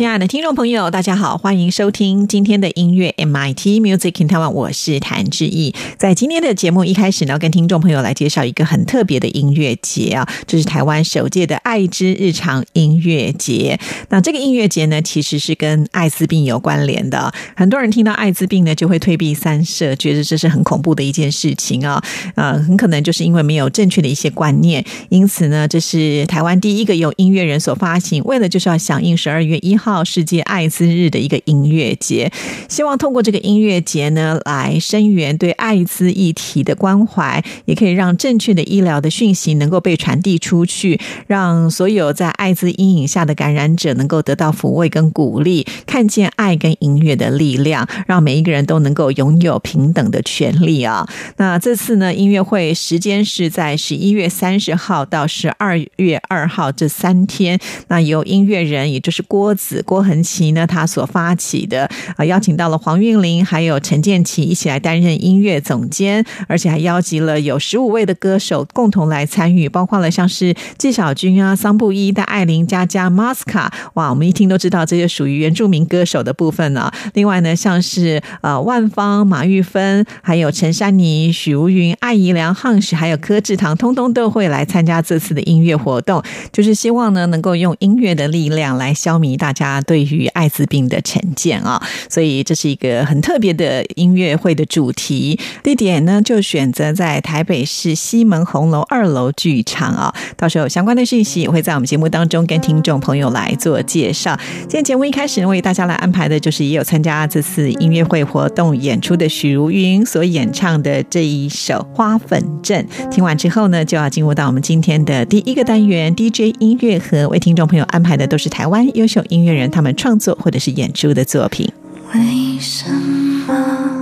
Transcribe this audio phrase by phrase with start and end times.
[0.00, 5.74] 亲爱的听众朋友，大家好，欢迎收听今天的音乐 MIT Music in Taiwan，我是谭志毅。
[5.98, 13.78] 在今天的节目一开始呢，跟听众朋友来介绍一个很特别的音乐节啊，这是台湾首届的爱之日常音乐节。
[14.08, 17.30] 那这个音乐节呢，其实是跟艾滋病有关联的。
[17.54, 22.02] 很多人听到艾滋病呢，就会退避三舍，觉得这是很恐怖的一件事情啊。
[22.36, 29.89] 呃，很可能就是因为没有正确的一些观念，因此呢，这是台湾第一个由音乐人所发行，为了就是要响应十二月一号。
[30.04, 32.30] 世界艾滋日的一个音乐节，
[32.68, 51.08] 希望通过这个音乐节呢，来声援对艾滋议题的关怀，也可以让正确的医疗的讯息能够被传递出去，让所有在艾滋阴影下的感染者能够得到抚慰跟鼓励，看见爱跟音乐的力量，让每一个人都能够拥有平等的权利啊！
[51.38, 59.69] 那这次呢，音乐会时间是在十一月三十号到十二月二号这三天，那由音乐人也就是郭子。
[59.70, 76.90] 子郭恒奇呢，他所发起的啊，邀请到了黄韵玲还有陈建奇一起来担任音乐总监，而且还邀集了有十五位的歌手共同来参与，包括了像是纪晓君啊、桑布伊、戴爱玲、佳佳、马斯卡，哇，我们一听都知道这些属于原住民歌手的部分呢。
[77.14, 86.20] 另外呢，像是呃万芳、马玉芬，还有陈珊妮、许茹芸、艾怡良、汉史，还有柯志堂，通通都会来参加这次的音乐活动，
[86.50, 89.59] 就是希望呢，能够用音乐的力量来消弭大家。
[89.60, 95.38] 家，对于艾滋病的成见啊，所以这是一个很特别的音乐会的主题。
[95.62, 100.14] 地点呢，就选择在台北市西门红楼二楼剧场啊。
[100.36, 104.38] 到时候有相关的讯息也会在我们节目当中跟听众朋友来做介绍。
[104.62, 112.86] 今天节目一开始为大家来安排的就是也有参加这次音乐会活动演出的许茹芸所演唱的这一首《花粉阵》。
[113.10, 119.60] 听完之后呢，就要进入到我们今天的第一个单元 DJ 音乐盒，为听众朋友安排的都是台湾优秀音乐人。
[119.60, 121.70] 人他们创作或者是演出的作品。
[122.14, 123.99] 为什么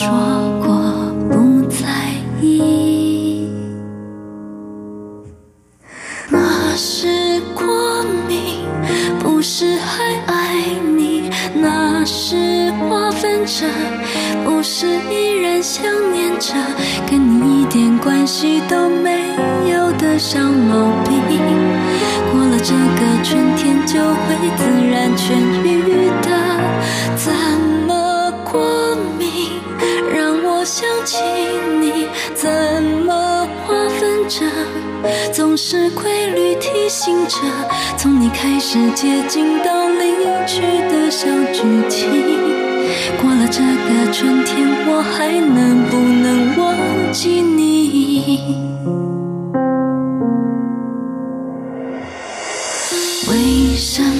[0.00, 0.08] 说
[0.64, 0.66] 过
[1.28, 1.84] 不在
[2.40, 3.46] 意，
[6.30, 8.64] 那是光明，
[9.18, 10.64] 不是还爱
[10.96, 11.30] 你。
[11.54, 13.66] 那是划分着，
[14.42, 15.84] 不是依然想
[16.14, 16.54] 念着，
[17.06, 19.20] 跟你一点关系都没
[19.70, 21.20] 有的小毛病。
[22.32, 24.79] 过了这个春天就会自
[35.32, 37.38] 总是规律提醒着，
[37.96, 40.02] 从你开始接近到离
[40.46, 40.60] 去
[40.90, 42.10] 的小剧情。
[43.22, 46.76] 过了这个春天，我还能不能忘
[47.12, 48.40] 记你？
[53.28, 53.32] 为
[53.76, 54.19] 什么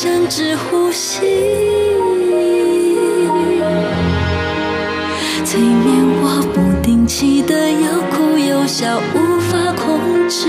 [0.00, 1.18] 甚至呼吸。
[5.44, 9.98] 催眠我不定期的又哭又笑，无法控
[10.28, 10.46] 制。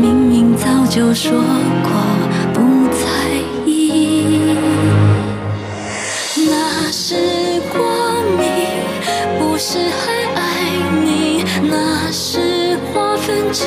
[0.00, 1.92] 明明早就说过
[2.52, 3.06] 不在
[3.64, 4.56] 意，
[6.50, 7.14] 那是
[7.72, 7.78] 过
[8.36, 8.50] 敏，
[9.38, 10.42] 不是还爱
[11.04, 13.64] 你，那是划分着，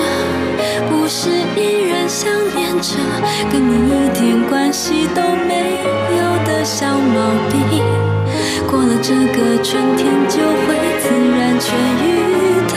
[0.89, 2.97] 不是依然想念着，
[3.49, 3.90] 跟你
[4.81, 5.77] 一点关系都没
[6.17, 7.15] 有的小毛
[7.51, 7.61] 病。
[8.67, 11.69] 过了这个春天就会自然痊
[12.01, 12.05] 愈
[12.67, 12.73] 的，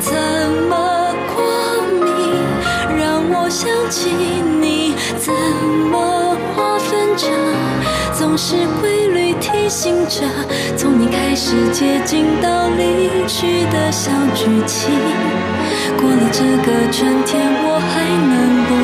[0.00, 0.12] 怎
[0.68, 1.36] 么过
[2.04, 2.04] 敏
[2.98, 4.10] 让我想起
[4.60, 4.94] 你？
[5.18, 5.32] 怎
[5.90, 7.26] 么划分着，
[8.12, 10.26] 总是规律提醒着，
[10.76, 14.92] 从你开始接近到离去的小剧情。
[15.96, 18.74] 过了这个春天，我还能不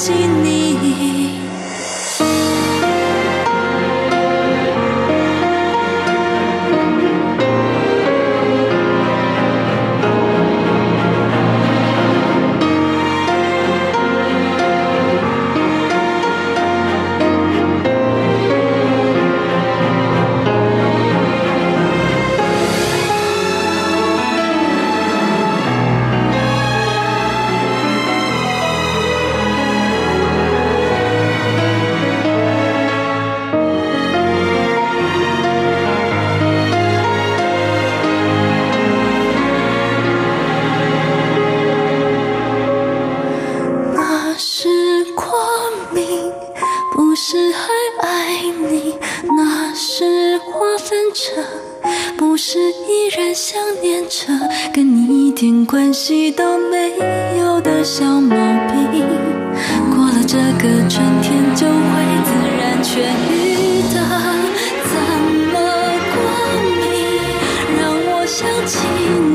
[0.00, 1.29] 记你？
[56.10, 58.34] 点关系都没有的小毛
[58.66, 59.06] 病。
[59.94, 61.92] 过了这个春天就会
[62.26, 62.90] 自然痊
[63.30, 63.96] 愈的，
[64.90, 64.92] 怎
[65.52, 65.54] 么
[66.10, 66.18] 过
[66.80, 66.82] 敏
[67.78, 68.74] 让我想起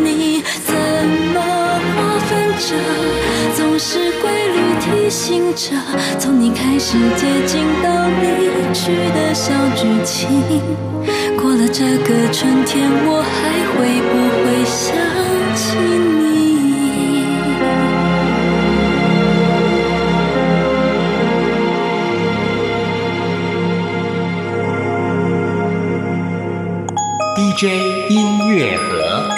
[0.04, 0.44] 你？
[0.66, 0.76] 怎
[1.34, 1.40] 么
[1.96, 2.30] 划分
[2.60, 2.68] 着，
[3.56, 5.72] 总是规律提醒着，
[6.20, 7.88] 从你开始接近到
[8.20, 8.26] 离
[8.74, 10.44] 去的小剧情。
[11.38, 14.14] 过了这个春天，我还会不
[14.44, 14.84] 会想
[27.58, 29.35] J 音乐盒。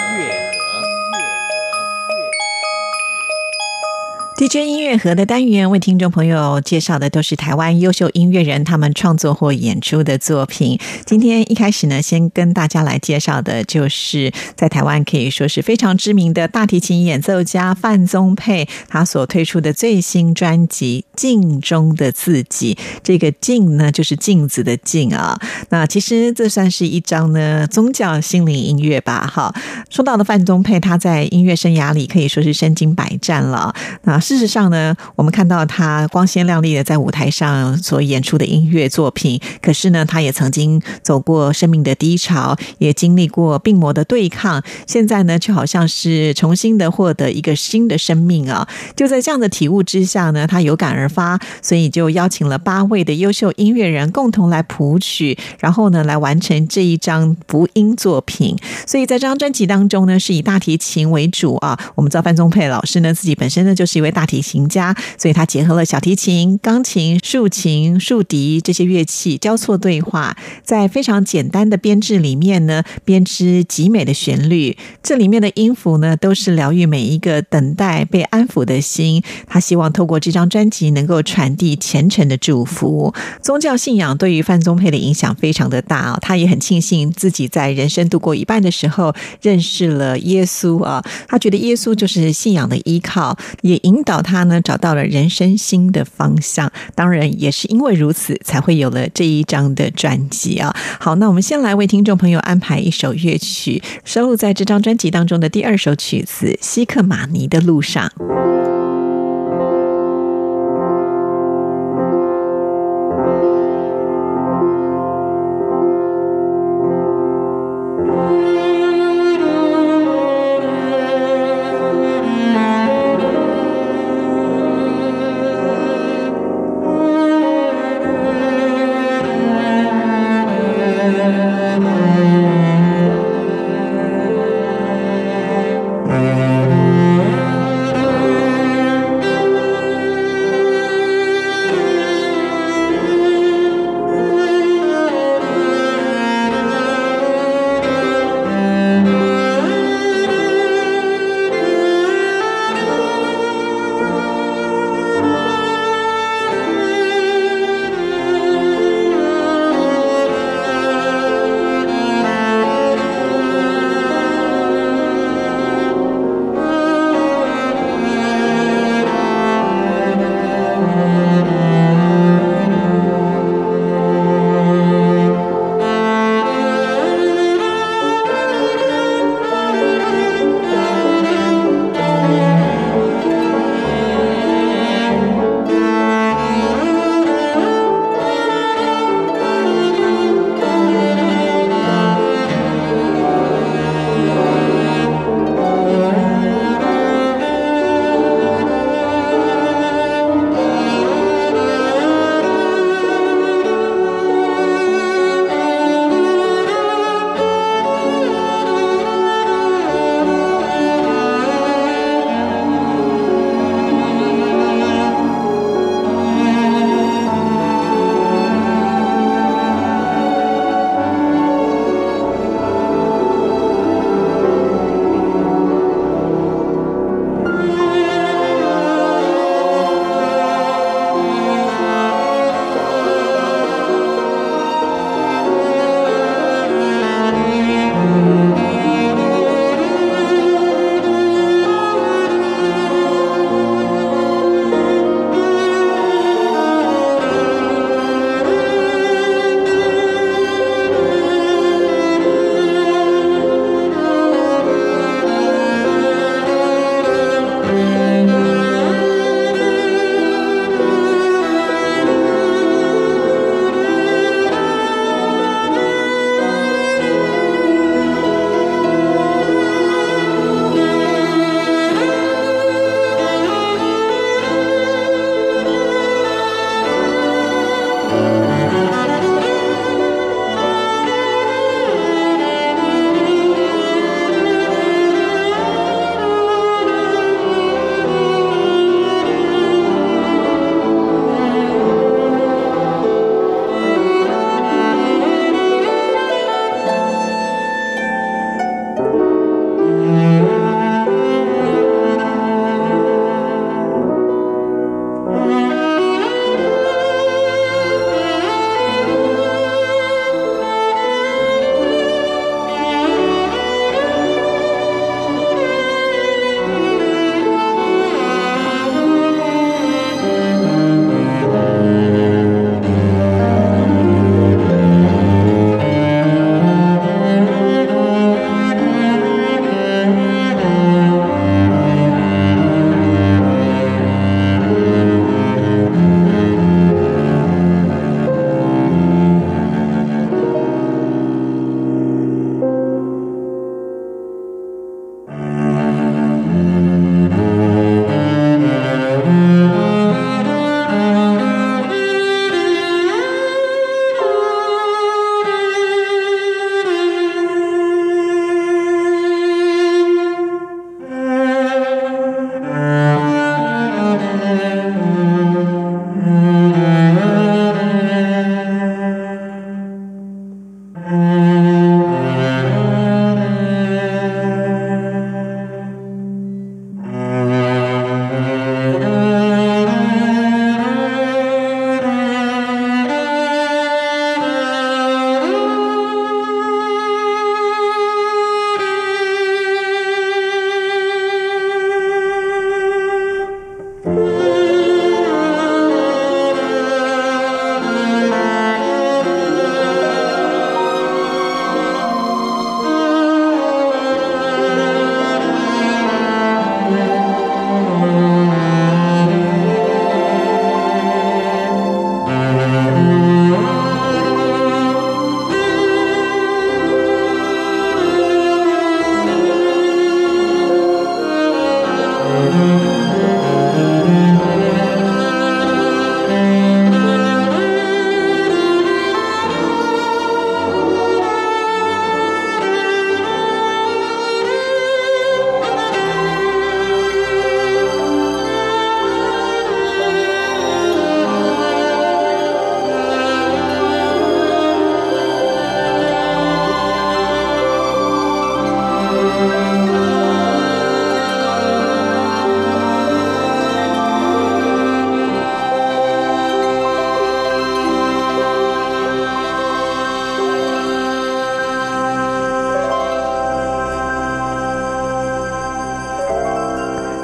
[4.88, 10.80] 乐盒的单元为听众朋友介绍的都是台湾优秀音乐人他们创作或演出的作品。
[11.04, 22.74] 今天一开始呢，先跟大家来介绍的就是在台湾可以说是非常知名的大提琴演奏家范宗沛，他所推出的最新专辑《镜中的自己》。
[23.02, 25.38] 这个“镜”呢，就是镜子的“镜”啊。
[25.68, 29.30] 那其实这算是一张呢宗教心灵音乐吧。
[29.30, 29.54] 哈，
[29.90, 33.74] 说到的范宗沛，他在音乐生涯里可以说是身经百战了。
[34.04, 48.68] 那事实上呢，我们看到他光鲜亮丽的在舞台上所演出的音乐作品，可是呢，他也曾经走过生命的低潮，也经历过病魔的对抗，现在呢，却好像是重新的获得一个新的生命啊！
[48.94, 58.56] 就在这样的体悟之下呢，他有感而发，所以就邀请了八位的优秀音乐人共同来谱曲，然后呢，来完成这一张福音作品。
[58.86, 61.78] 所以在这张专辑当中呢，是以大提琴为主啊。
[61.94, 74.76] 我们知道范宗沛老师呢，自己本身呢就是一位大提琴家，所以他结合了小提琴、钢琴、竖琴、竖笛这些乐器交错对话，在非常简单的编制里面呢，编织极美的旋律。
[75.02, 79.22] 这里面的音符呢，都是疗愈每一个等待被安抚的心。
[79.46, 83.14] 他希望透过这张专辑能够传递虔诚的祝福。
[83.42, 96.70] 宗教信仰对于范宗沛的影响非常的大啊，他也很庆幸自己在人生度过一半的时候认识了耶稣啊，他觉得耶稣就是信仰的依靠，也引导他呢找到了人生新的方向。
[96.94, 100.74] 当然，也是因为如此，才会有了这一张的专辑啊。
[101.00, 108.10] 好，那我们先来为听众朋友安排一首乐曲，收录在这张专辑当中的第二首曲子《西克马尼的路上》。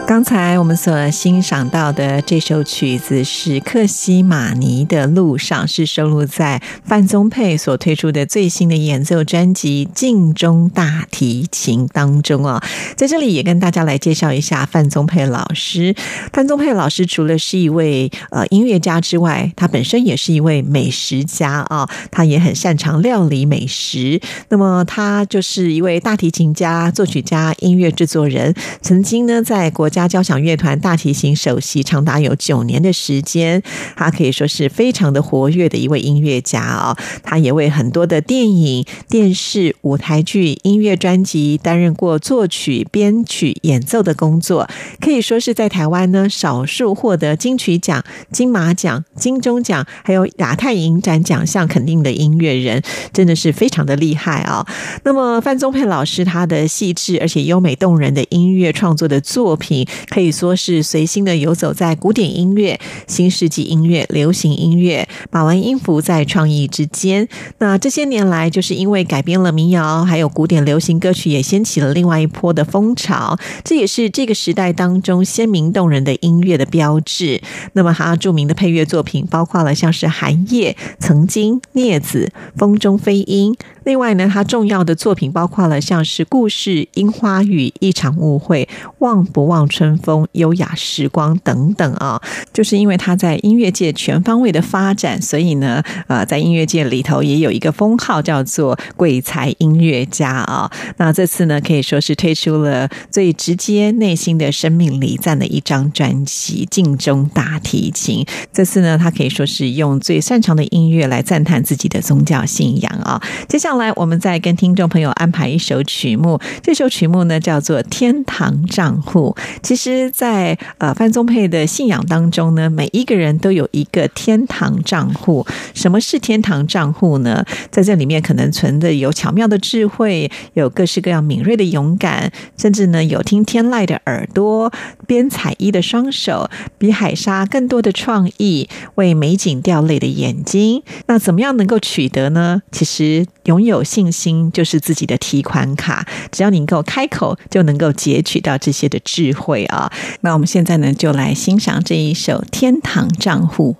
[0.07, 12.63] 刚才我们所欣赏到的这首曲子是克西马尼的路上，是收录在范宗沛所推出的最新的演奏专辑《镜中大提琴》当中啊。
[12.97, 15.95] 在这里也跟大家来介绍一下范宗沛老师。
[16.35, 24.21] 范宗沛老师除了是一位呃音乐家之外，他本身也是一位美食家啊，他也很擅长料理美食。
[24.51, 33.63] 那么他就是一位大提琴家、作曲家、音乐制作人，曾经呢在国家交响乐团大提琴首席长达有九年的时间，
[33.97, 36.97] 他可以说是非常的活跃的一位音乐家哦。
[37.23, 44.69] 他也为很多的电影、电视、舞台剧、音乐专辑担任过作曲、编曲、演奏的工作，
[45.01, 52.83] 可以说是在台湾呢少数获得金曲奖、金马奖、金钟奖还有亚太影展奖项肯定的音乐人，
[53.13, 54.67] 真的是非常的厉害啊。
[55.05, 60.35] 那么范宗沛老师他的细致而且优美动人的音乐创作的作品，可以。
[60.35, 67.29] 说是随心的游走在古典音乐、新世纪音乐、流行音乐，把玩音符在创意之间。
[67.59, 73.39] 那这些年来，就是因为改编了民谣，还有古典流行歌曲，也掀起了另外一波的风潮。
[73.63, 77.41] 这也是这个时代当中鲜明动人的音乐的标志。
[77.75, 83.53] 那么，他著名的配乐作品包括了像是《寒夜》《曾经》《镊子》《风中飞鹰》。
[83.85, 90.23] 另外呢，他重要的作品包括了像是《故事》《樱花雨》《一场误会》《忘不忘春风》。
[90.35, 92.21] 优雅时光等等啊，
[92.53, 100.71] 就是因为他在音乐界全方位的发展，所以呢，呃，在音乐界里头也有一个封号叫做“鬼才音乐家”啊。
[100.97, 108.25] 那这次呢，可以说是推出了最直接内心的生命礼赞的一张专辑《镜中大提琴》。
[108.53, 113.23] 这次呢，他可以说是用最擅长的音乐来赞叹自己的宗教信仰啊。
[113.49, 119.35] 接下来，我们再跟听众朋友安排一首曲目，这首曲目呢叫做《天堂账户》。
[119.65, 120.05] 其实。
[120.15, 125.45] 在呃范宗沛的信仰当中呢，每一个人都有一个天堂账户。
[125.75, 127.45] 什么是天堂账户呢？
[127.71, 134.73] 在这里面可能存的有巧妙的智慧，有各式各样敏锐的勇敢，甚至呢有听天籁的耳朵，
[135.07, 136.49] 编彩衣的双手，
[136.79, 140.83] 比海沙更多的创意，为美景掉泪的眼睛。
[141.07, 142.63] 那怎么样能够取得呢？
[142.71, 149.89] 其实拥有信心就是自己的提款卡，只要你能够开口，就能够截取到这些的智慧会啊。
[150.23, 153.77] 那我们现在呢，就来欣赏这一首《天堂账户》。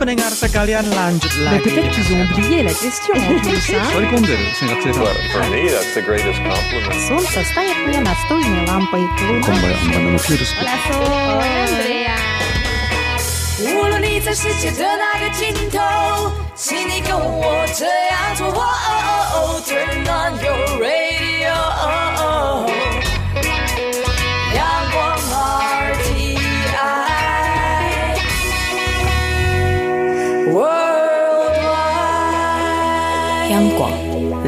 [0.00, 1.64] pendengar sekalian lanjut Mais lagi.
[1.68, 3.68] peut-être qu'ils ont oublié la question en plus.
[3.74, 3.84] hein.
[3.92, 4.06] Sorry
[4.56, 5.00] singkat cerita.
[5.00, 7.00] Well, for me, that's the greatest compliment.
[7.06, 9.04] Солнце стоит мне настольной лампой.
[9.28, 9.52] Луна
[13.62, 18.46] 无论你在世界的哪个尽头，请你跟我这样做。
[18.48, 21.23] 哦 Turn on your radio，
[33.71, 33.91] 广，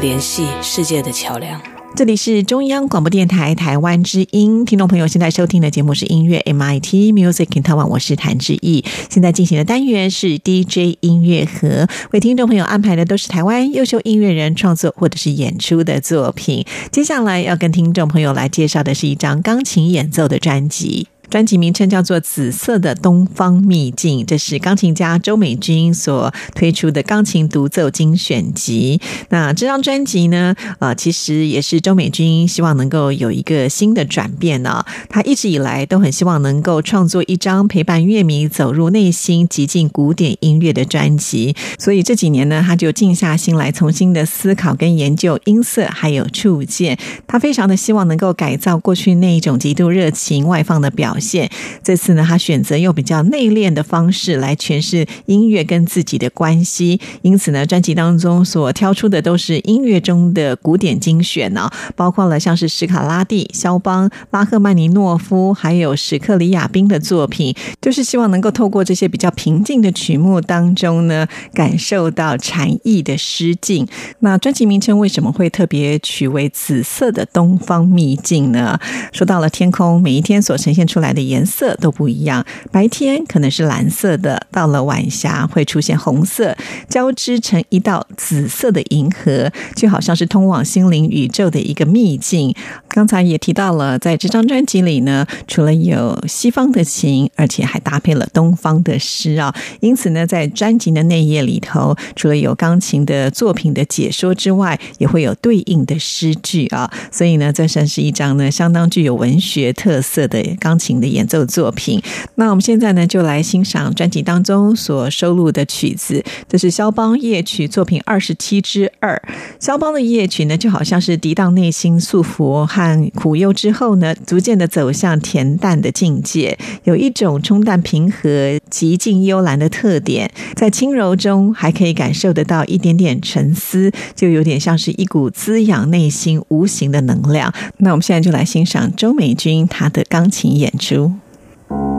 [0.00, 1.60] 联系世界的桥梁。
[1.96, 8.84] 这里是中央广播电台台湾之音，听众朋友现在收听的节目是音乐 MIT Music in Taiwan，我是谭志毅。
[9.10, 16.64] 现在进行的单元是 DJ 音乐盒，为听众朋友安排的都是台湾优秀音乐人创作或者是演出的作品。
[16.92, 21.08] 接下来要跟听众朋友来介绍的是一张钢琴演奏的专辑。
[21.30, 29.00] 专辑名称叫做《紫色的东方秘境》，这是钢琴家周美君所推出的钢琴独奏精选集。
[29.28, 41.54] 那这张专辑呢，呃，其实也是周美君希望能够有一个新的转变呢、他一直以来都很希望能够创作一张陪伴乐迷走入内心、极尽古典音乐的专辑。
[41.78, 46.98] 所以这几年呢，他就静下心来，重新的思考跟研究音色还有触键。
[47.26, 51.50] 他非常的希望能够改造过去那一种极度热情外放的表现。
[51.82, 57.00] 这次呢，他选择用比较内敛的方式来诠释音乐跟自己的关系。
[57.22, 73.86] 因此呢，专辑当中所挑出的都是音乐中的古典精选呢、包括了像是史卡拉蒂、肖邦、拉赫曼尼诺夫，还有史克里亚宾的作品，就是希望能够透过这些比较平静的曲目当中呢，感受到禅意的诗境。
[74.20, 78.78] 那专辑名称为什么会特别取为“紫色的东方秘境”呢？
[79.12, 82.44] 说到了天空，每一天所呈现出来的颜色都不一样。
[82.70, 86.56] 白天可能是蓝色的，到了晚霞会出现红色，
[86.88, 92.54] 交织成一道紫色的银河，就好像是通往心灵宇宙的一个秘境。
[92.88, 99.54] 刚才也提到了，在这张专辑里呢，除了有西方的琴，而且还搭配了东方的诗啊。
[99.80, 106.90] 因此呢，在专辑的内页里头，除了有钢琴的作品的解说之外，也会有对应的诗句啊。
[107.10, 112.00] 所以呢，这算是一张呢相当具有文学特色的钢琴的演奏作品。
[112.36, 119.20] 那我们现在呢，就来欣赏专辑当中所收录的曲子，这是肖邦夜曲作品二十七之二。
[119.58, 137.52] 肖邦的夜曲呢，就好像是涤荡内心束缚和苦忧之后呢，逐渐的走向恬淡的境界，有一种冲淡平和、极尽幽兰的特点，在轻柔中还可以感受得到一点点沉思，就有点像是一股滋养内心无形的能量。
[137.78, 140.87] 那我们现在就来欣赏周美君她的钢琴演出。
[140.96, 141.97] 我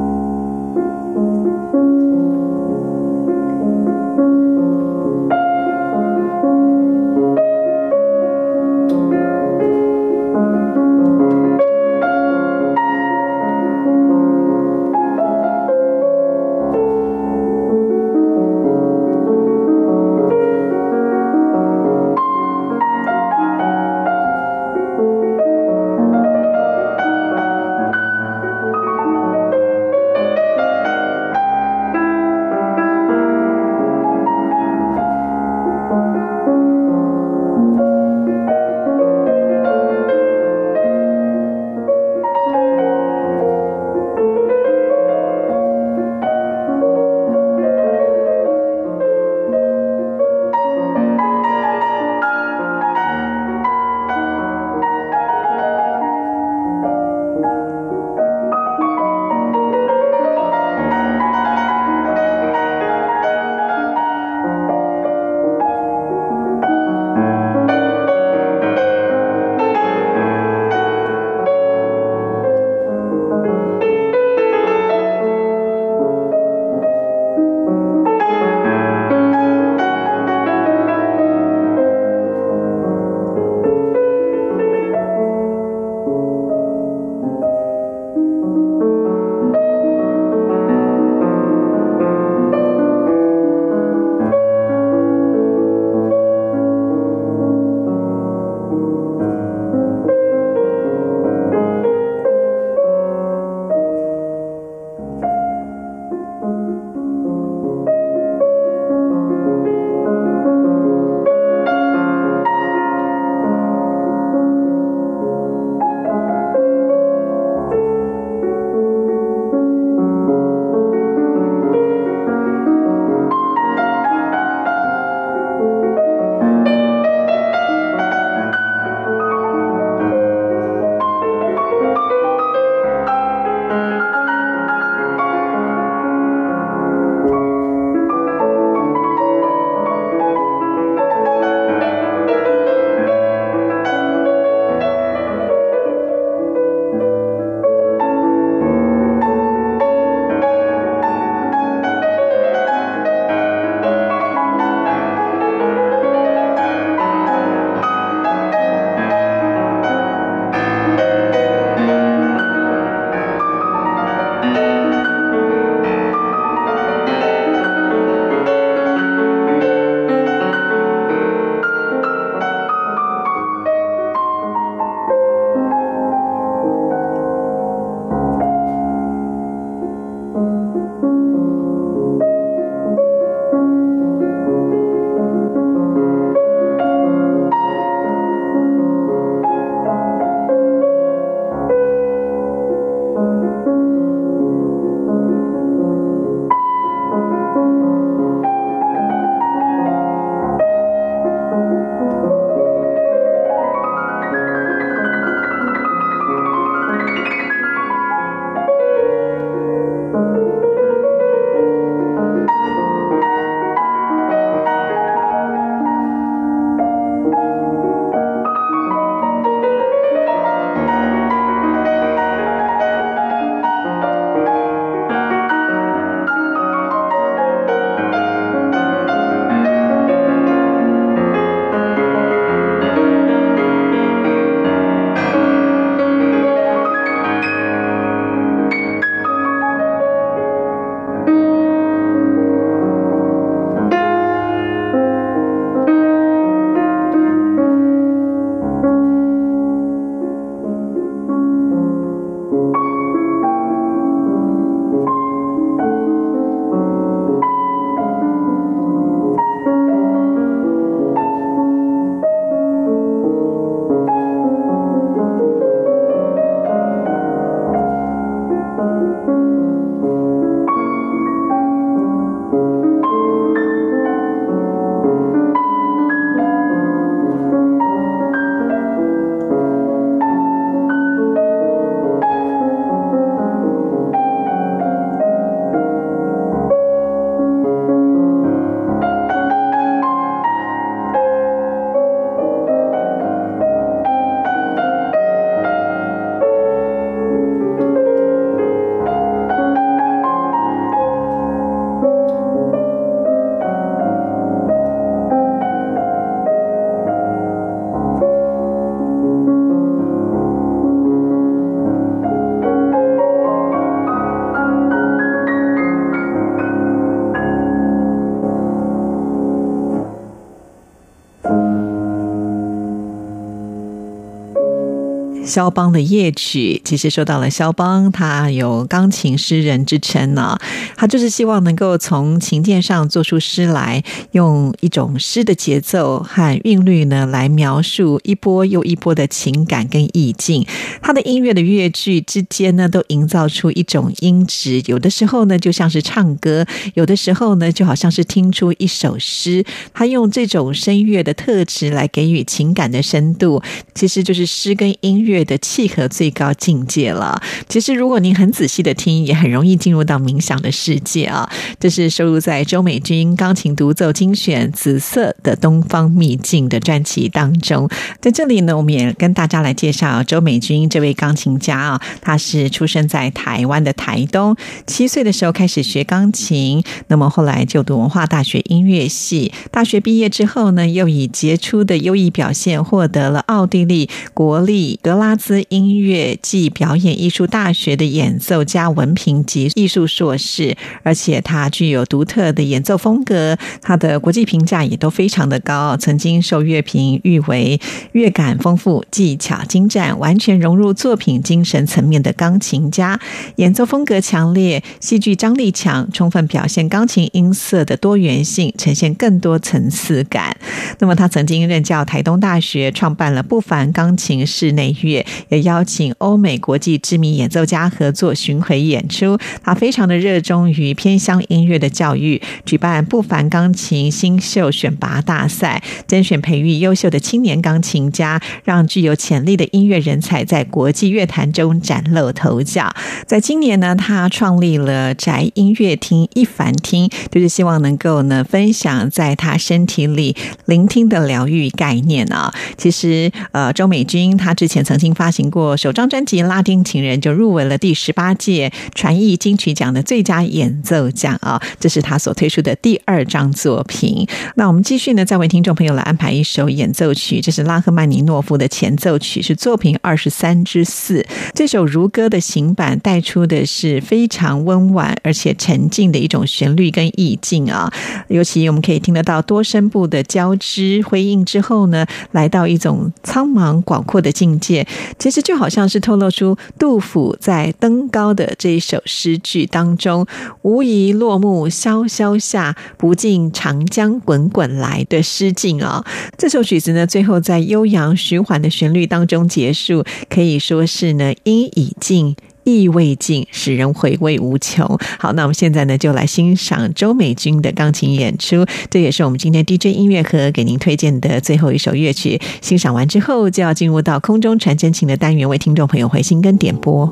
[325.49, 326.79] 肖邦的夜曲。
[326.85, 330.57] 其实说到了肖邦，他有钢琴诗人之称呢。
[330.95, 340.65] 他就是希望能够从琴键上做出诗来，用一种诗的节奏和韵律呢，来描述一波又一波的情感跟意境。
[341.01, 349.65] 他的音乐的乐句之间呢，都营造出一种音质，有的时候呢，就像是唱歌；有的时候呢，就好像是听出一首诗。
[349.93, 353.61] 他用这种声乐的特质来给予情感的深度，
[353.95, 357.41] 其实就是诗跟音乐的契合最高境界了。
[357.67, 361.49] 其实，如果您很仔细的听，也很容易进入到冥想的世界啊。
[361.79, 367.89] 这是收录在周美君钢琴独奏精选《紫色的东方秘境》的专辑当中。
[368.19, 372.01] 在这里呢，我们也跟大家来介绍周美君这位钢琴家啊。
[372.21, 379.51] 他是出生在台湾的台东，七岁的时候开始学钢琴，那么后来就读文化大学音乐系。
[379.71, 397.79] 大学毕业之后呢，又以杰出的优异表现获得了奥地利国立格拉兹音乐暨表演艺术大学的演奏家文凭及艺术硕士，而且他具有独特的演奏风格，他的国际评价也都非常的高，曾经受乐评誉为
[398.13, 403.19] 乐感丰富、技巧精湛、完全融入作品精神层面的钢琴家，
[403.57, 409.59] 演奏风格强烈，戏剧张力强，充分表现钢琴音色的多元性，呈现更多。
[409.59, 410.55] 层次感。
[410.99, 415.18] 那么，他曾经任教台东大学，创办了不凡钢琴室内乐，
[415.49, 419.37] 也邀请欧美国际知名演奏家合作巡回演出。
[419.63, 432.91] 他非常的热衷于偏乡音乐的教育，举办不凡钢琴新秀选拔大赛，甄选培育优秀的青年钢琴家，让具有潜力的音乐人才在国际乐坛中崭露头角。
[433.27, 439.57] 在今年呢，他创立了宅音乐厅一凡厅，就是希望能够呢分享在他。
[439.59, 440.35] 身体里
[440.65, 454.27] 聆听的疗愈概念啊，其实呃，周美君她之前曾经发行过首张专辑《拉丁情人》，就入围了第十八届传艺金曲奖的最佳演奏奖啊，这是他所推出的第二张作品。
[454.55, 461.25] 那我们继续呢，再为听众朋友来安排一首演奏曲，这是拉赫曼尼诺夫的前奏曲，是作品二十三之四。
[461.53, 467.91] 这首如歌的行板带出的是非常温婉而且沉静的一种旋律跟意境啊，
[468.27, 469.41] 尤其我们可以听得到。
[469.41, 474.85] 多声部的交织辉映之后呢，来到一种苍茫广阔的境界，
[475.17, 480.25] 其实就好像是透露出杜甫在登高的这一首诗句当中
[480.63, 486.05] “无疑落木萧萧下，不尽长江滚滚来”的诗境啊。
[486.37, 492.35] 这首曲子呢，最后在悠扬循环的旋律当中结束，可以说是呢，音已尽。
[492.63, 494.85] 意味尽，使人回味无穷。
[495.17, 498.65] 好，那我们现在呢，就来欣赏周美君的钢琴演出。
[498.89, 502.39] 这也是我们今天 DJ 音乐盒给您推荐的最后一首乐曲。
[502.61, 507.11] 欣赏完之后，就要进入到空中传真情的单元，为听众朋友回信跟点播。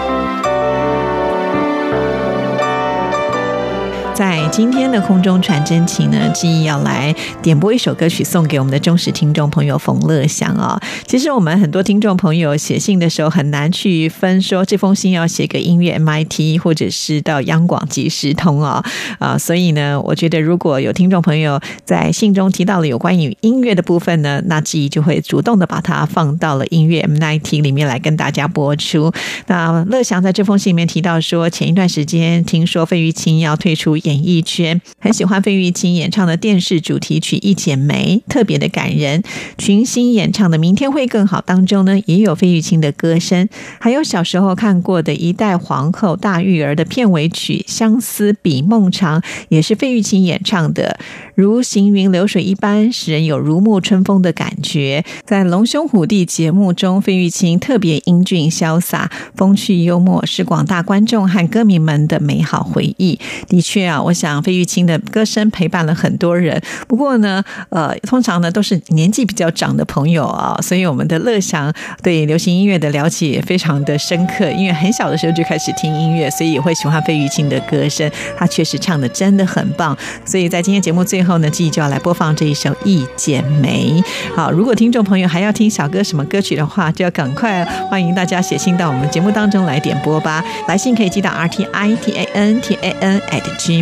[4.21, 7.11] 在今天的空中传真情呢，记忆要来
[7.41, 10.79] 点播一首歌曲送给我们的忠实听众朋友冯乐祥啊。
[11.07, 18.83] 其实我们很多听众朋友写信的时候很难去分说这封信要写给音乐 MIT 或者是到央广即时通哦
[19.17, 29.11] 啊，所以呢，我觉得如果有听众朋友在信中提到了有关于音乐的部分呢，那记忆就会主动的把它放到了音乐 MIT 里面来跟大家播出。
[29.47, 34.10] 那乐祥在这封信里面提到说，前一段时间听说费玉清要退出演。
[34.11, 39.23] 演艺圈很喜欢费玉清演唱的电视主题曲《一剪梅》，特别的感人。
[39.57, 43.47] 群星演唱的《明天会更好》当中呢，也有费玉清的歌声。
[43.79, 50.99] 还有小时候看过的一代皇后大玉儿的片尾曲《相思比梦长》，也是费玉清演唱的。
[51.35, 55.05] 如行云流水一般，使人有如沐春风的感觉。
[55.25, 63.17] 在《龙兄虎弟》节目中，费玉清特别英俊潇洒、风趣幽默，是广大观众和歌迷们的美好回忆。
[63.47, 64.00] 的确啊。
[64.03, 78.09] 我想费玉清的歌声陪伴了很多人，不过呢，呃，通常呢都是年纪比较长的朋友啊，所以我们的乐祥对流行音乐的了解也非常的深刻，因为很小的时候就开始听音乐，所以也会喜欢费玉清的歌声。
[78.37, 84.01] 他确实唱的真的很棒，所以在今天节目最后呢，记忆就要来播放这一首《一剪梅》。
[84.35, 90.43] 好，如果听众朋友还要听小哥什么歌曲的话，就要赶快欢迎大家写信到我们节目当中来点播吧。
[90.67, 93.80] 来信可以寄到 r t i t a n t a n at g。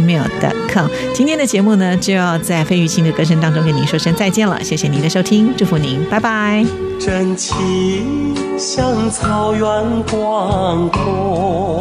[0.71, 0.87] com。
[1.13, 4.63] 今天的节目呢，就要在费玉清的歌声当中跟您说声再见了。
[4.63, 6.65] 谢谢您的收听，祝福您，拜拜。
[6.99, 9.63] 真情像草原
[10.11, 11.79] 广阔，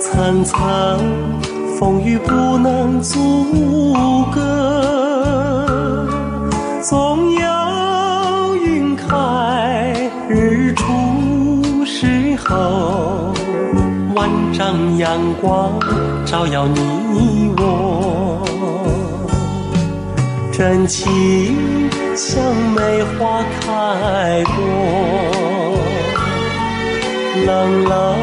[0.00, 0.98] 层层
[1.78, 3.94] 风雨不能阻
[4.34, 6.06] 隔，
[6.82, 12.99] 总有云开日出时候。
[14.52, 15.78] 让阳光
[16.26, 18.42] 照耀你我，
[20.52, 22.42] 真情像
[22.74, 24.56] 梅花开过，
[27.46, 28.16] 冷冷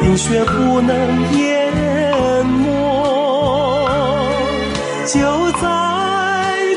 [0.00, 0.92] 冰雪不能
[1.32, 1.72] 淹
[2.44, 2.68] 没，
[5.06, 5.66] 就在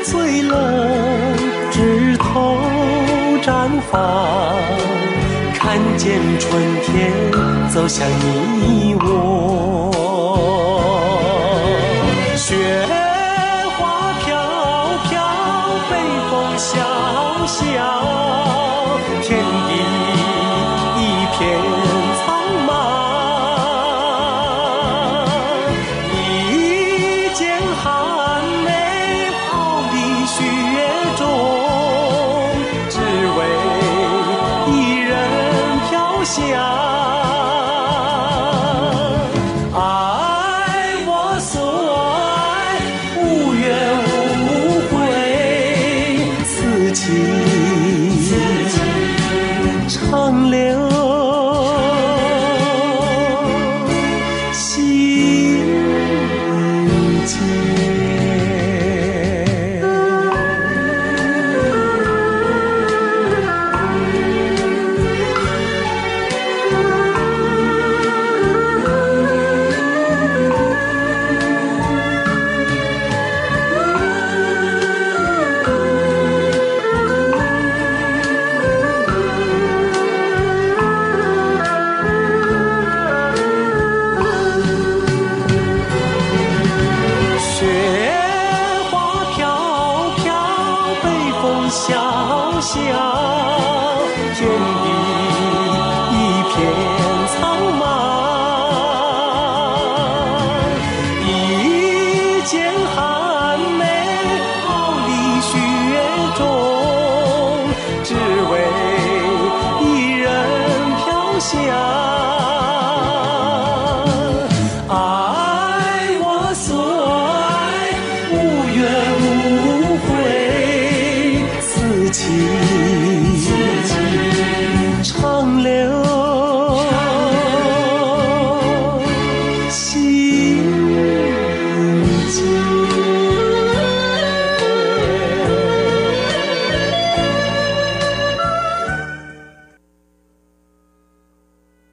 [0.04, 0.52] 最冷
[1.70, 2.56] 枝头
[3.42, 4.00] 绽放。
[5.74, 7.10] 看见春天
[7.70, 8.06] 走向
[8.60, 9.71] 你我，